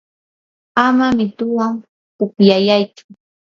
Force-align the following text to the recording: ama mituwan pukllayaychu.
ama 0.85 1.05
mituwan 1.17 1.73
pukllayaychu. 2.17 3.03